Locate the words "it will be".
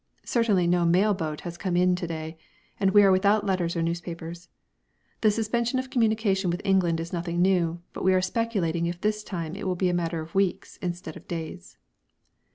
9.55-9.89